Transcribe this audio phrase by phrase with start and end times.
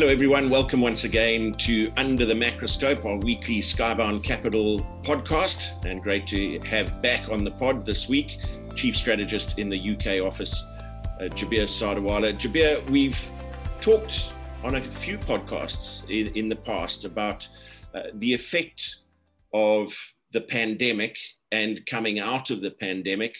[0.00, 0.48] Hello, everyone.
[0.48, 5.84] Welcome once again to Under the Macroscope, our weekly Skybound Capital podcast.
[5.84, 8.38] And great to have back on the pod this week,
[8.74, 10.66] Chief Strategist in the UK office,
[11.20, 12.32] uh, Jabir Sadawala.
[12.32, 13.22] Jabir, we've
[13.82, 14.32] talked
[14.64, 17.46] on a few podcasts in, in the past about
[17.92, 19.00] uh, the effect
[19.52, 19.94] of
[20.32, 21.18] the pandemic
[21.52, 23.36] and coming out of the pandemic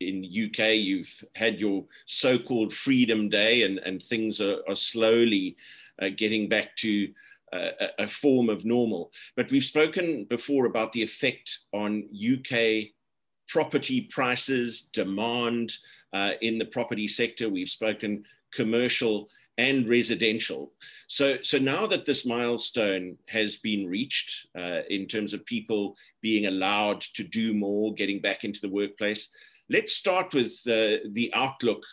[0.00, 5.56] in UK, you've had your so-called Freedom Day, and, and things are, are slowly
[6.00, 7.12] uh, getting back to
[7.52, 9.12] uh, a, a form of normal.
[9.36, 12.90] But we've spoken before about the effect on UK
[13.48, 15.72] property prices, demand
[16.12, 17.48] uh, in the property sector.
[17.48, 20.72] We've spoken commercial and residential.
[21.06, 26.46] So, so now that this milestone has been reached uh, in terms of people being
[26.46, 29.30] allowed to do more, getting back into the workplace,
[29.70, 31.84] let's start with uh, the outlook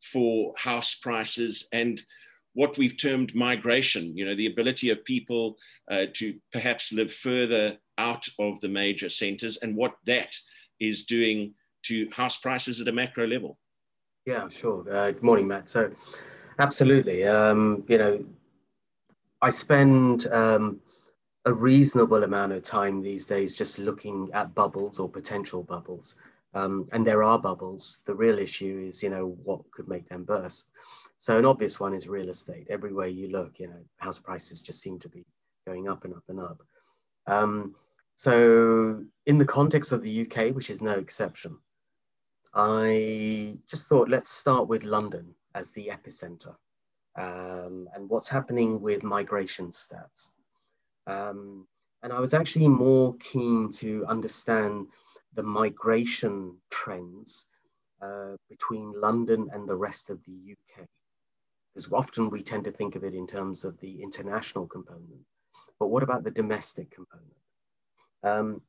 [0.00, 2.02] for house prices and
[2.54, 5.56] what we've termed migration, you know, the ability of people
[5.90, 10.34] uh, to perhaps live further out of the major centers and what that
[10.80, 13.58] is doing to house prices at a macro level.
[14.26, 14.84] Yeah, sure.
[14.88, 15.68] Uh, good morning, Matt.
[15.68, 15.90] So,
[16.58, 17.24] absolutely.
[17.24, 18.24] Um, you know,
[19.40, 20.80] I spend um,
[21.44, 26.16] a reasonable amount of time these days just looking at bubbles or potential bubbles.
[26.54, 28.02] Um, and there are bubbles.
[28.06, 30.70] The real issue is, you know, what could make them burst.
[31.22, 32.66] So an obvious one is real estate.
[32.68, 35.24] Everywhere you look, you know, house prices just seem to be
[35.68, 36.60] going up and up and up.
[37.28, 37.76] Um,
[38.16, 41.58] so in the context of the UK, which is no exception,
[42.54, 46.56] I just thought let's start with London as the epicenter
[47.14, 50.30] um, and what's happening with migration stats.
[51.06, 51.68] Um,
[52.02, 54.88] and I was actually more keen to understand
[55.34, 57.46] the migration trends
[58.00, 60.88] uh, between London and the rest of the UK
[61.72, 65.24] because often we tend to think of it in terms of the international component.
[65.78, 67.32] But what about the domestic component?
[68.22, 68.62] Um,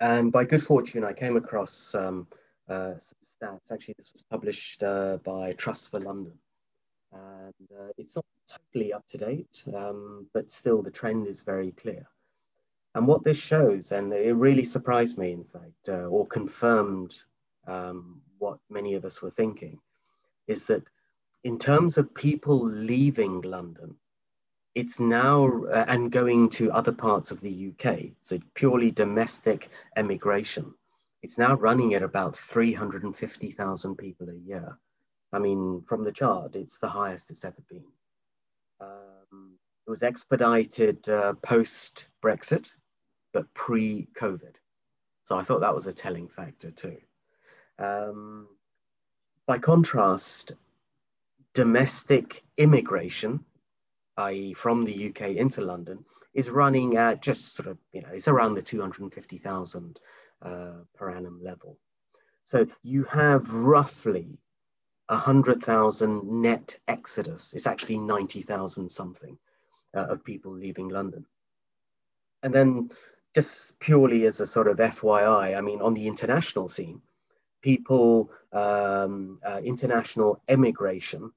[0.00, 2.26] and by good fortune, I came across um,
[2.68, 3.72] uh, some stats.
[3.72, 6.32] Actually, this was published uh, by Trust for London.
[7.12, 11.72] And uh, it's not totally up to date, um, but still the trend is very
[11.72, 12.06] clear.
[12.94, 17.16] And what this shows, and it really surprised me, in fact, uh, or confirmed
[17.66, 19.80] um, what many of us were thinking,
[20.46, 20.84] is that
[21.44, 23.96] in terms of people leaving London,
[24.74, 30.74] it's now uh, and going to other parts of the UK, so purely domestic emigration.
[31.22, 34.78] It's now running at about 350,000 people a year.
[35.32, 37.84] I mean, from the chart, it's the highest it's ever been.
[38.80, 42.70] Um, it was expedited uh, post Brexit,
[43.32, 44.56] but pre COVID.
[45.24, 46.96] So I thought that was a telling factor too.
[47.78, 48.48] Um,
[49.46, 50.52] by contrast,
[51.54, 53.44] domestic immigration,
[54.16, 58.28] i.e., from the UK into London, is running at just sort of, you know, it's
[58.28, 60.00] around the 250,000
[60.42, 61.78] uh, per annum level.
[62.44, 64.38] So you have roughly
[65.08, 67.52] 100,000 net exodus.
[67.52, 69.36] It's actually 90,000 something
[69.94, 71.26] uh, of people leaving London.
[72.42, 72.90] And then
[73.34, 77.02] just purely as a sort of FYI, I mean, on the international scene,
[77.60, 81.32] people, um, uh, international emigration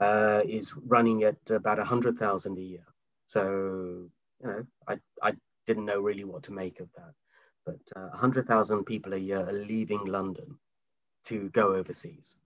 [0.00, 2.86] uh, is running at about 100,000 a year.
[3.26, 4.10] So,
[4.42, 5.32] you know, I, I
[5.66, 7.12] didn't know really what to make of that.
[7.66, 10.58] But uh, 100,000 people a year are leaving London
[11.24, 12.38] to go overseas.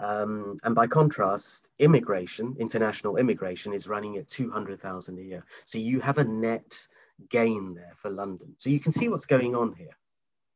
[0.00, 5.44] Um, and by contrast, immigration, international immigration, is running at 200,000 a year.
[5.64, 6.86] So you have a net
[7.28, 8.54] gain there for London.
[8.58, 9.96] So you can see what's going on here.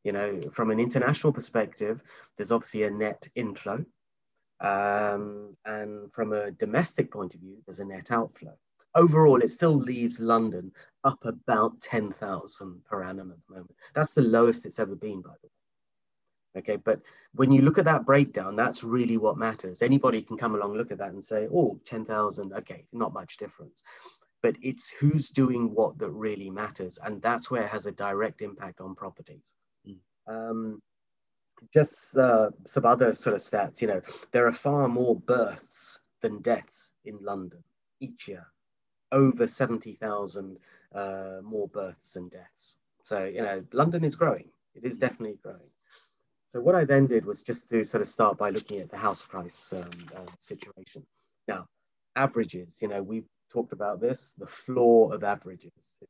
[0.04, 2.02] You know, from an international perspective,
[2.36, 3.84] there's obviously a net inflow.
[4.60, 8.56] Um, and from a domestic point of view, there's a net outflow.
[8.94, 10.72] Overall, it still leaves London
[11.04, 13.76] up about 10,000 per annum at the moment.
[13.94, 15.52] That's the lowest it's ever been, by the way.
[16.58, 17.02] Okay, but
[17.34, 19.82] when you look at that breakdown, that's really what matters.
[19.82, 23.84] Anybody can come along, look at that and say, oh, 10,000, okay, not much difference.
[24.42, 26.98] But it's who's doing what that really matters.
[27.04, 29.54] And that's where it has a direct impact on properties.
[29.86, 29.98] Mm.
[30.26, 30.82] Um,
[31.72, 34.00] just uh, some other sort of stats, you know,
[34.30, 37.62] there are far more births than deaths in London
[38.00, 38.46] each year,
[39.12, 40.58] over 70,000
[40.94, 42.78] uh, more births and deaths.
[43.02, 44.48] So, you know, London is growing.
[44.74, 45.70] It is definitely growing.
[46.48, 48.96] So what I then did was just to sort of start by looking at the
[48.96, 51.04] house price um, uh, situation.
[51.46, 51.66] Now,
[52.16, 55.98] averages, you know, we've talked about this, the flaw of averages.
[56.00, 56.08] It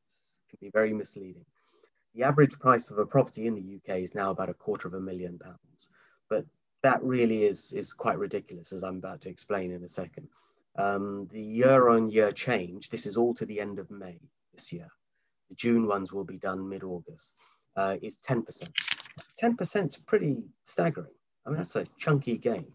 [0.49, 1.45] can be very misleading.
[2.15, 4.93] The average price of a property in the UK is now about a quarter of
[4.95, 5.89] a million pounds,
[6.29, 6.45] but
[6.81, 10.27] that really is, is quite ridiculous, as I'm about to explain in a second.
[10.77, 14.19] um, the year on year change, this is all to the end of May
[14.53, 14.87] this year.
[15.49, 17.35] The June ones will be done mid August,
[17.75, 18.45] uh, is 10%.
[19.41, 21.11] 10% is pretty staggering.
[21.45, 22.67] I mean, that's a chunky gain.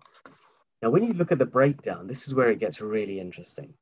[0.82, 3.72] Now, when you look at the breakdown, this is where it gets really interesting.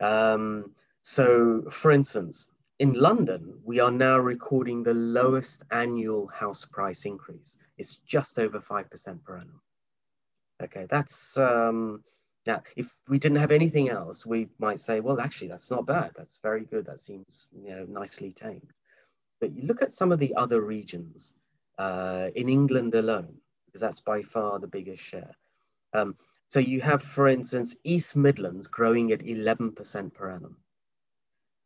[0.00, 0.72] Um,
[1.02, 7.58] so, for instance, in London, we are now recording the lowest annual house price increase.
[7.78, 9.60] It's just over 5% per annum.
[10.62, 12.02] Okay, that's um,
[12.46, 16.12] now, if we didn't have anything else, we might say, well, actually, that's not bad.
[16.16, 16.86] That's very good.
[16.86, 18.72] That seems you know, nicely tamed.
[19.40, 21.34] But you look at some of the other regions
[21.78, 23.36] uh, in England alone,
[23.66, 25.34] because that's by far the biggest share.
[25.92, 26.14] Um,
[26.46, 30.56] so you have, for instance, East Midlands growing at 11% per annum.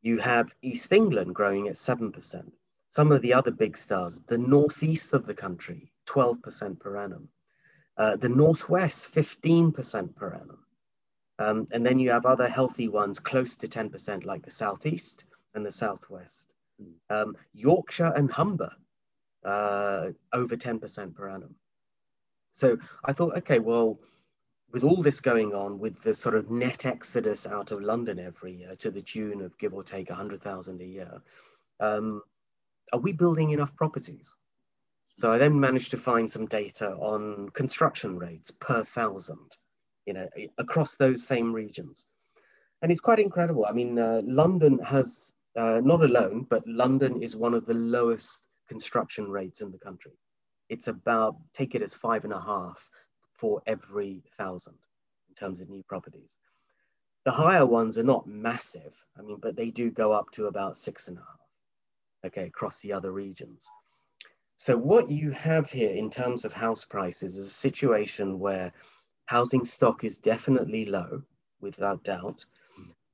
[0.02, 2.52] You have East England growing at 7%.
[2.88, 7.29] Some of the other big stars, the northeast of the country, 12% per annum.
[7.97, 10.64] Uh, the northwest, 15% per annum.
[11.38, 15.25] Um, and then you have other healthy ones close to 10%, like the southeast
[15.55, 16.55] and the southwest.
[17.11, 18.73] Um, Yorkshire and Humber,
[19.44, 21.55] uh, over 10% per annum.
[22.53, 24.00] So I thought, okay, well,
[24.72, 28.52] with all this going on, with the sort of net exodus out of London every
[28.52, 31.22] year to the tune of give or take 100,000 a year,
[31.81, 32.22] um,
[32.93, 34.34] are we building enough properties?
[35.14, 39.56] So I then managed to find some data on construction rates per thousand
[40.06, 40.28] you know,
[40.58, 42.06] across those same regions.
[42.82, 43.67] And it's quite incredible.
[43.69, 48.46] I mean, uh, London has, uh, not alone, but London is one of the lowest
[48.69, 50.12] construction rates in the country.
[50.69, 52.90] It's about, take it as five and a half
[53.41, 54.75] for every thousand
[55.29, 56.37] in terms of new properties.
[57.25, 60.77] The higher ones are not massive, I mean, but they do go up to about
[60.77, 61.41] six and a half,
[62.27, 63.69] okay, across the other regions.
[64.57, 68.73] So what you have here in terms of house prices is a situation where
[69.31, 71.23] Housing stock is definitely low,
[71.61, 72.45] without doubt.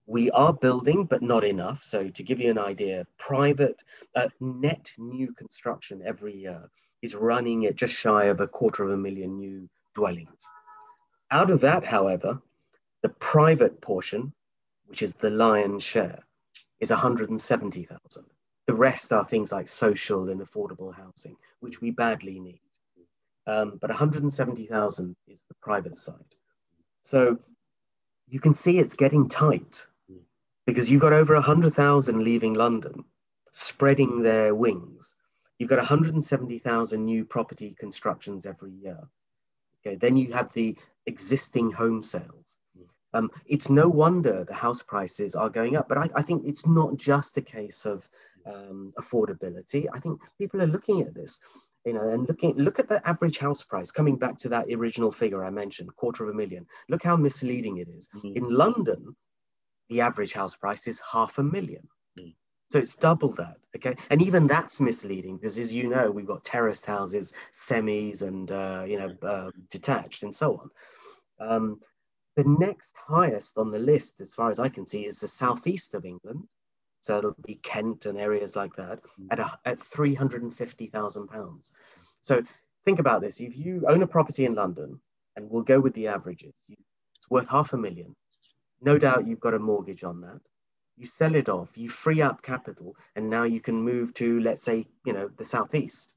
[0.07, 1.83] We are building, but not enough.
[1.83, 3.83] So to give you an idea, private
[4.15, 6.71] uh, net new construction every year
[7.03, 10.49] is running at just shy of a quarter of a million new dwellings.
[11.31, 12.41] Out of that, however,
[13.03, 14.33] the private portion,
[14.87, 16.21] which is the lion's share,
[16.79, 18.25] is 170,000.
[18.67, 22.61] The rest are things like social and affordable housing, which we badly need
[23.47, 26.35] um, but 170,000 is the private side.
[27.03, 27.39] So
[28.29, 29.87] you can see it's getting tight
[30.67, 33.05] because you've got over 100,000 leaving London,
[33.53, 35.15] spreading their wings.
[35.59, 38.99] You've got 170,000 new property constructions every year.
[39.87, 42.57] Okay, then you have the existing home sales.
[43.15, 46.67] Um, it's no wonder the house prices are going up, but I, I think it's
[46.67, 48.09] not just a case of
[48.45, 49.87] um, affordability.
[49.95, 51.41] I think people are looking at this
[51.87, 55.13] you know, and looking, look at the average house price, coming back to that original
[55.13, 56.67] figure I mentioned, quarter of a million.
[56.89, 58.09] Look how misleading it is.
[58.17, 58.33] Mm-hmm.
[58.37, 59.15] In London,
[59.89, 61.89] the average house price is half a million.
[62.69, 63.95] So it's double that, okay?
[64.11, 68.85] And even that's misleading because, as you know, we've got terraced houses, semis, and uh,
[68.87, 70.71] you know, uh, detached, and so on.
[71.49, 71.81] Um,
[72.35, 75.95] the next highest on the list, as far as I can see, is the southeast
[75.95, 76.43] of England,
[77.01, 79.29] so it'll be Kent and areas like that mm.
[79.31, 81.73] at, a, at 350,000 pounds.
[82.21, 82.43] So
[82.85, 83.41] think about this.
[83.41, 85.01] If you own a property in London,
[85.37, 88.17] and we'll go with the averages, it's worth half a million.
[88.83, 90.41] No doubt you've got a mortgage on that.
[90.97, 94.63] You sell it off, you free up capital, and now you can move to, let's
[94.63, 96.15] say, you know, the southeast,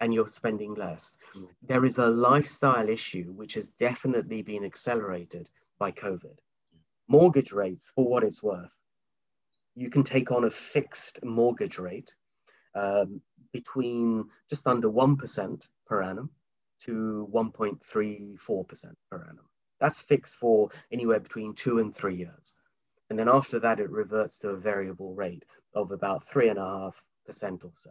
[0.00, 1.18] and you're spending less.
[1.62, 6.38] There is a lifestyle issue which has definitely been accelerated by COVID.
[7.08, 8.74] Mortgage rates, for what it's worth,
[9.74, 12.14] you can take on a fixed mortgage rate
[12.74, 13.20] um,
[13.52, 16.30] between just under 1% per annum
[16.80, 19.48] to 1.34% per annum.
[19.78, 22.54] That's fixed for anywhere between two and three years.
[23.08, 25.44] And then after that, it reverts to a variable rate
[25.74, 27.90] of about 3.5% or so.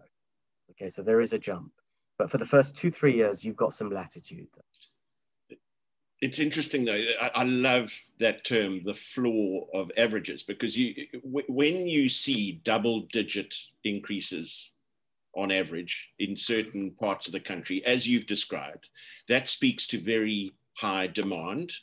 [0.72, 1.72] Okay, so there is a jump.
[2.18, 4.48] But for the first two, three years, you've got some latitude.
[6.22, 7.00] It's interesting though.
[7.22, 13.54] I, love that term, the flaw of averages, because you when you see double-digit
[13.84, 14.72] increases
[15.36, 18.88] on average in certain parts of the country, as you've described,
[19.28, 21.74] that speaks to very high demand.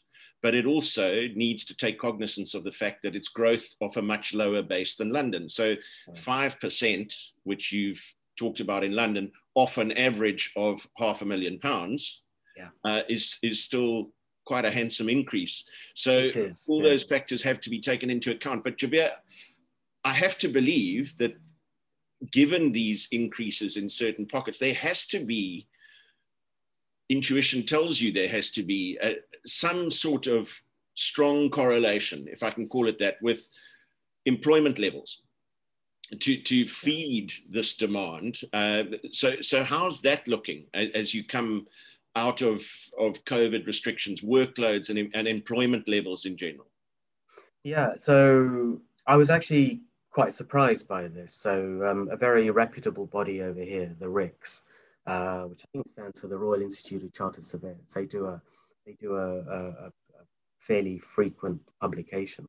[0.43, 4.03] But it also needs to take cognizance of the fact that it's growth off a
[4.03, 5.49] much lower base than London.
[5.49, 5.77] So,
[6.17, 8.03] five percent, which you've
[8.37, 12.25] talked about in London, off an average of half a million pounds,
[12.57, 12.69] yeah.
[12.85, 14.11] uh, is is still
[14.45, 15.65] quite a handsome increase.
[15.95, 16.29] So
[16.69, 16.91] all yeah.
[16.91, 18.65] those factors have to be taken into account.
[18.65, 19.11] But Jabir,
[20.05, 21.37] I have to believe that
[22.31, 25.69] given these increases in certain pockets, there has to be
[27.09, 30.51] intuition tells you there has to be a, some sort of
[30.95, 33.47] strong correlation, if I can call it that, with
[34.27, 35.23] employment levels
[36.21, 38.41] to to feed this demand.
[38.53, 41.67] Uh, so so how's that looking as you come
[42.15, 42.63] out of
[42.99, 46.67] of COVID restrictions, workloads, and and employment levels in general?
[47.65, 49.81] Yeah, so I was actually
[50.11, 51.33] quite surprised by this.
[51.33, 54.63] So um, a very reputable body over here, the RICS,
[55.07, 57.93] uh, which I think stands for the Royal Institute of Chartered Surveyors.
[57.95, 58.43] They do a
[58.87, 59.93] they do a, a, a
[60.59, 62.49] fairly frequent publication,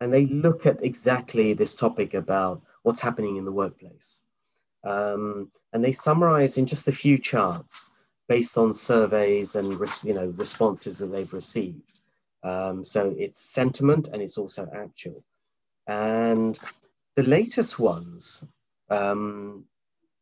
[0.00, 4.22] and they look at exactly this topic about what's happening in the workplace.
[4.84, 7.92] Um, and they summarize in just a few charts
[8.28, 11.92] based on surveys and you know responses that they've received.
[12.42, 15.24] Um, so it's sentiment and it's also actual.
[15.86, 16.58] And
[17.16, 18.44] the latest ones,
[18.90, 19.64] um,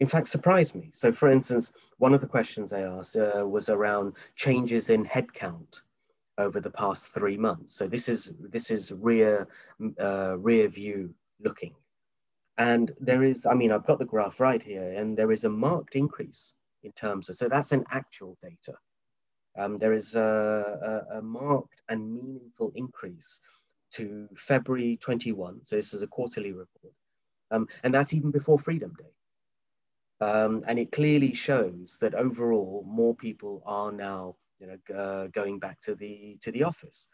[0.01, 0.91] in fact, surprised me.
[0.93, 5.83] So, for instance, one of the questions I asked uh, was around changes in headcount
[6.39, 7.73] over the past three months.
[7.75, 9.49] So this is this is rear
[9.99, 11.75] uh, rear view looking.
[12.59, 15.51] And there is, I mean, I've got the graph right here, and there is a
[15.51, 18.75] marked increase in terms of, so that's an actual data.
[19.59, 23.41] Um, there is a, a, a, marked and meaningful increase
[23.93, 25.61] to February 21.
[25.65, 26.95] So this is a quarterly report.
[27.51, 29.16] Um, and that's even before Freedom Day.
[30.21, 35.59] Um, and it clearly shows that overall more people are now you know, uh, going
[35.59, 37.09] back to the, to the office.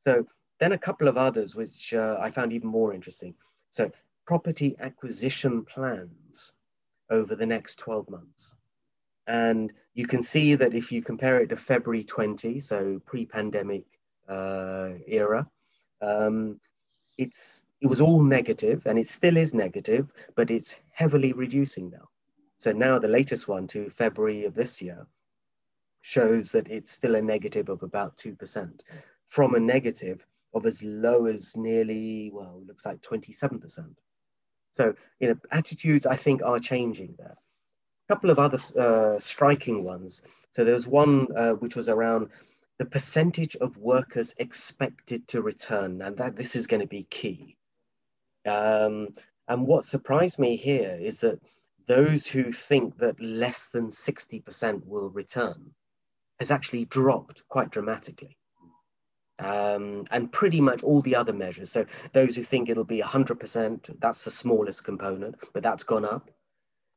[0.00, 0.26] So
[0.58, 3.34] then a couple of others, which uh, I found even more interesting.
[3.70, 3.90] So
[4.26, 6.52] property acquisition plans
[7.10, 8.56] over the next 12 months.
[9.26, 13.84] And you can see that if you compare it to February 20, so pre-pandemic
[14.28, 15.48] uh, era,
[16.00, 16.58] um,
[17.18, 22.08] it's it was all negative and it still is negative, but it's heavily reducing now.
[22.62, 25.04] So now the latest one to February of this year
[26.00, 28.80] shows that it's still a negative of about 2%
[29.26, 33.96] from a negative of as low as nearly, well, looks like 27%.
[34.70, 37.36] So, you know, attitudes I think are changing there.
[38.08, 40.22] A couple of other uh, striking ones.
[40.52, 42.28] So there was one uh, which was around
[42.78, 47.56] the percentage of workers expected to return, and that this is going to be key.
[48.46, 49.16] Um,
[49.48, 51.40] and what surprised me here is that
[51.86, 55.70] those who think that less than 60% will return
[56.38, 58.36] has actually dropped quite dramatically
[59.38, 61.70] um, and pretty much all the other measures.
[61.70, 66.30] So those who think it'll be 100%, that's the smallest component, but that's gone up.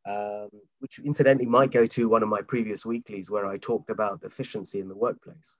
[0.07, 0.49] Um,
[0.79, 4.79] which incidentally might go to one of my previous weeklies where I talked about efficiency
[4.79, 5.57] in the workplace,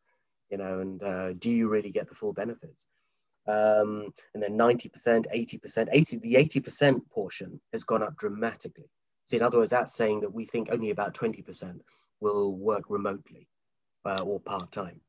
[0.52, 2.86] you know, and uh, do you really get the full benefits?
[3.48, 8.86] Um, and then 90%, 80%, 80, the 80% portion has gone up dramatically.
[9.26, 11.80] So in other words, that's saying that we think only about 20%
[12.22, 13.48] will work remotely
[14.06, 15.02] uh, or part-time.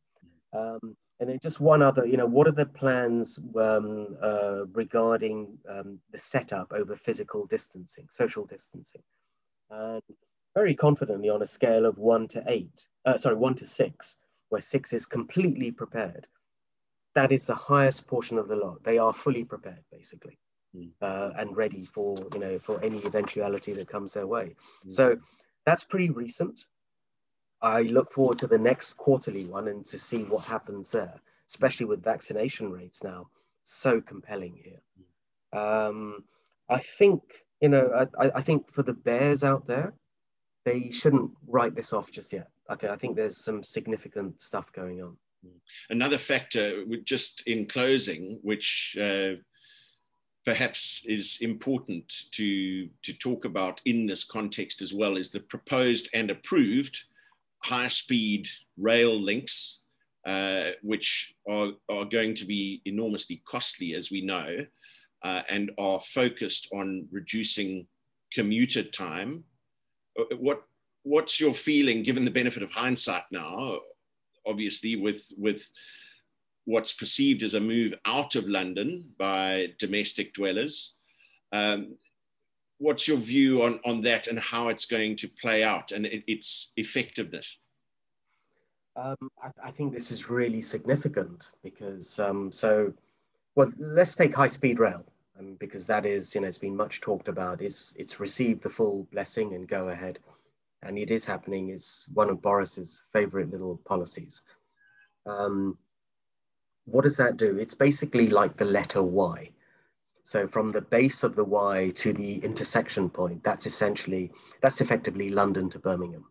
[0.53, 5.59] Um, and then just one other, you know, what are the plans um, uh, regarding
[5.69, 9.03] um, the setup over physical distancing, social distancing?
[9.71, 10.03] And
[10.55, 14.19] very confidently on a scale of one to eight, uh, sorry, one to six,
[14.49, 16.27] where six is completely prepared.
[17.15, 18.83] That is the highest portion of the lot.
[18.83, 20.39] They are fully prepared, basically.
[21.03, 24.55] Uh, and ready for, you know, for any eventuality that comes their way.
[24.87, 24.93] Mm.
[24.93, 25.17] So
[25.65, 26.65] that's pretty recent.
[27.63, 31.87] I look forward to the next quarterly one and to see what happens there, especially
[31.87, 33.29] with vaccination rates now
[33.63, 35.61] so compelling here.
[35.61, 36.25] Um,
[36.69, 37.23] I think,
[37.61, 39.95] you know, I, I think for the bears out there,
[40.65, 42.49] they shouldn't write this off just yet.
[42.69, 45.17] I think, I think there's some significant stuff going on.
[45.91, 49.35] Another factor, just in closing, which uh,
[50.47, 56.09] perhaps is important to, to talk about in this context as well, is the proposed
[56.15, 56.97] and approved
[57.65, 58.47] high speed
[58.79, 59.81] rail links,
[60.25, 64.65] uh, which are, are going to be enormously costly, as we know,
[65.25, 67.85] uh, and are focused on reducing
[68.33, 69.43] commuter time.
[70.19, 70.63] Uh, what,
[71.03, 73.81] what's your feeling, given the benefit of hindsight now,
[74.47, 75.69] obviously, with, with
[76.67, 80.97] what's perceived as a move out of London by domestic dwellers?
[81.53, 81.97] Um,
[82.79, 86.25] what's your view on, on that and how it's going to play out and it,
[86.27, 87.59] its effectiveness?
[88.97, 92.93] Um, I, I, think this is really significant because, um, so,
[93.55, 95.05] well, let's take high speed rail
[95.39, 97.61] um, because that is, you know, it's been much talked about.
[97.61, 100.19] It's, it's received the full blessing and go ahead.
[100.83, 101.69] And it is happening.
[101.69, 104.43] It's one of Boris's favorite little policies.
[105.27, 105.77] Um,
[106.87, 107.59] what does that do?
[107.59, 109.51] It's basically like the letter Y.
[110.23, 115.31] So from the base of the Y to the intersection point, that's essentially, that's effectively
[115.31, 116.25] London to Birmingham.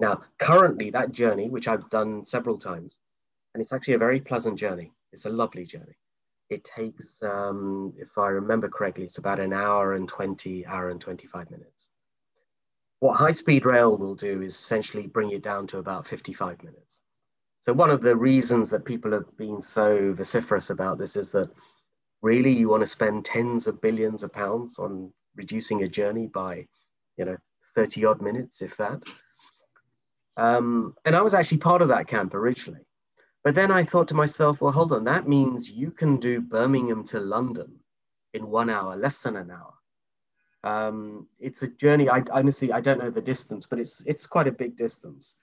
[0.00, 2.98] Now, currently that journey, which I've done several times,
[3.54, 4.92] and it's actually a very pleasant journey.
[5.12, 5.96] It's a lovely journey.
[6.50, 11.00] It takes, um, if I remember correctly, it's about an hour and 20, hour and
[11.00, 11.90] 25 minutes.
[13.00, 17.00] What high speed rail will do is essentially bring it down to about 55 minutes.
[17.64, 21.48] So one of the reasons that people have been so vociferous about this is that
[22.20, 26.66] really you want to spend tens of billions of pounds on reducing a journey by,
[27.16, 27.38] you know,
[27.74, 29.02] 30 odd minutes, if that.
[30.36, 32.84] Um, and I was actually part of that camp originally.
[33.42, 37.02] But then I thought to myself, well, hold on, that means you can do Birmingham
[37.04, 37.80] to London
[38.34, 39.72] in one hour, less than an hour.
[40.64, 42.10] Um, it's a journey.
[42.10, 45.36] I honestly, I don't know the distance, but it's it's quite a big distance.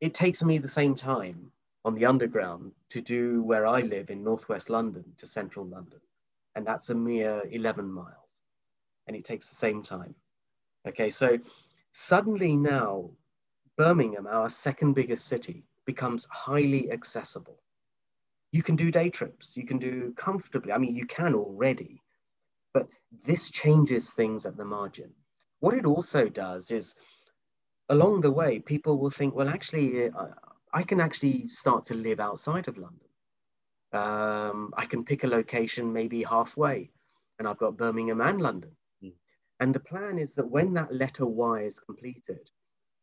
[0.00, 1.50] It takes me the same time
[1.84, 6.00] on the underground to do where I live in northwest London to central London,
[6.54, 8.42] and that's a mere 11 miles,
[9.06, 10.14] and it takes the same time.
[10.86, 11.38] Okay, so
[11.92, 13.10] suddenly now,
[13.76, 17.60] Birmingham, our second biggest city, becomes highly accessible.
[18.52, 20.72] You can do day trips, you can do comfortably.
[20.72, 22.02] I mean, you can already,
[22.72, 22.88] but
[23.26, 25.12] this changes things at the margin.
[25.60, 26.96] What it also does is
[27.88, 30.26] along the way, people will think, well, actually, uh,
[30.72, 33.08] I can actually start to live outside of London.
[33.92, 36.90] Um, I can pick a location maybe halfway,
[37.38, 38.72] and I've got Birmingham and London.
[39.02, 39.12] Mm.
[39.60, 42.50] And the plan is that when that letter Y is completed,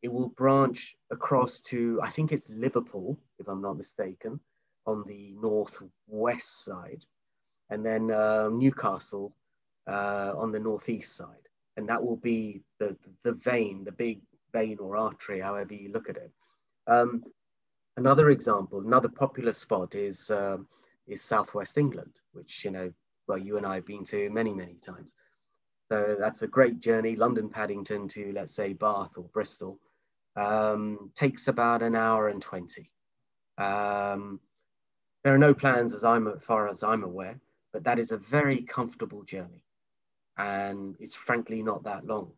[0.02, 4.40] it will branch across to, I think it's Liverpool, if I'm not mistaken,
[4.86, 7.06] on the northwest side,
[7.70, 9.36] and then uh, Newcastle
[9.88, 11.48] uh, on the northeast side.
[11.78, 16.10] And that will be the, the vein, the big vein or artery, however you look
[16.10, 16.32] at it.
[16.88, 17.24] Um,
[17.98, 20.68] another example, another popular spot is, um,
[21.08, 22.92] is Southwest England, which, you know,
[23.28, 25.14] well, you and I have been to many, many times.
[25.92, 29.80] So that's a great journey, London Paddington to, let's say, Bath or Bristol
[30.36, 32.90] um, takes about an hour and 20.
[33.58, 34.40] Um,
[35.24, 37.40] there are no plans as I'm as far as I'm aware,
[37.74, 39.64] but that is a very comfortable journey.
[40.38, 42.32] And it's frankly not that long.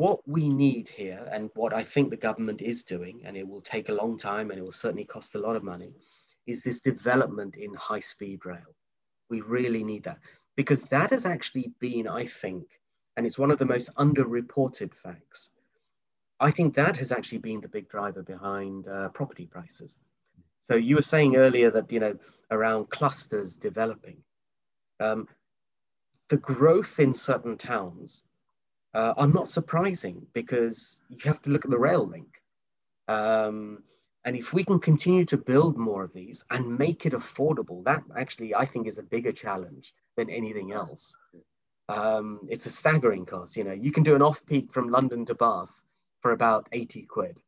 [0.00, 3.60] What we need here, and what I think the government is doing, and it will
[3.60, 5.92] take a long time and it will certainly cost a lot of money,
[6.46, 8.74] is this development in high speed rail.
[9.28, 10.20] We really need that
[10.56, 12.80] because that has actually been, I think,
[13.18, 15.50] and it's one of the most underreported facts,
[16.40, 19.98] I think that has actually been the big driver behind uh, property prices.
[20.60, 22.18] So you were saying earlier that you know
[22.50, 24.22] around clusters developing,
[24.98, 25.28] um,
[26.30, 28.24] the growth in certain towns
[28.94, 32.42] uh, are not surprising because you have to look at the rail link.
[33.08, 33.82] Um,
[34.24, 38.02] and if we can continue to build more of these and make it affordable, that
[38.16, 41.16] actually I think is a bigger challenge than anything else.
[41.88, 43.56] Um, it's a staggering cost.
[43.56, 45.82] You know, you can do an off peak from London to Bath
[46.20, 47.38] for about 80 quid.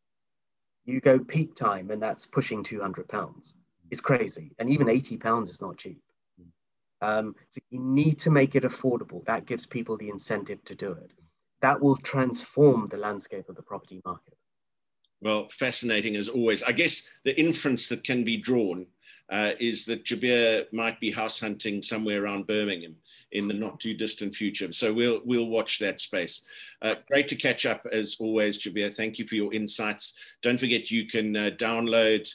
[0.84, 3.56] You go peak time and that's pushing 200 pounds.
[3.90, 4.52] It's crazy.
[4.58, 6.00] And even 80 pounds is not cheap.
[7.02, 9.24] Um, so you need to make it affordable.
[9.24, 11.10] That gives people the incentive to do it.
[11.62, 14.36] That will transform the landscape of the property market.
[15.20, 16.62] Well, fascinating as always.
[16.64, 18.86] I guess the inference that can be drawn
[19.30, 22.96] uh, is that Jabir might be house hunting somewhere around Birmingham
[23.30, 24.70] in the not too distant future.
[24.72, 26.44] So we'll we'll watch that space.
[26.82, 28.92] Uh, great to catch up as always, Jabir.
[28.92, 30.18] Thank you for your insights.
[30.42, 32.28] Don't forget you can uh, download.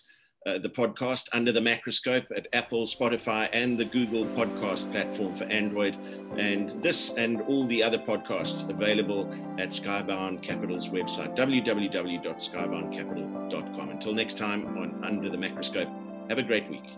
[0.47, 5.43] Uh, the podcast under the macroscope at Apple, Spotify, and the Google podcast platform for
[5.45, 5.97] Android.
[6.37, 9.29] And this and all the other podcasts available
[9.59, 13.89] at Skybound Capital's website, www.skyboundcapital.com.
[13.89, 15.91] Until next time on Under the Macroscope,
[16.29, 16.95] have a great week.